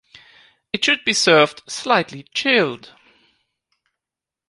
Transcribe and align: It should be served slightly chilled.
It 0.73 0.83
should 0.83 1.05
be 1.05 1.13
served 1.13 1.61
slightly 1.69 2.23
chilled. 2.33 2.91